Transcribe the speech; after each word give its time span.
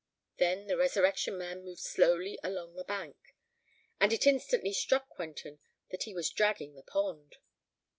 Then 0.37 0.65
the 0.65 0.77
Resurrection 0.77 1.37
Man 1.37 1.63
moved 1.63 1.81
slowly 1.83 2.39
along 2.41 2.73
the 2.73 2.83
bank; 2.83 3.35
and 3.99 4.11
it 4.11 4.25
instantly 4.25 4.73
struck 4.73 5.07
Quentin 5.09 5.59
that 5.91 6.05
he 6.05 6.13
was 6.15 6.31
dragging 6.31 6.73
the 6.73 6.81
pond. 6.81 7.35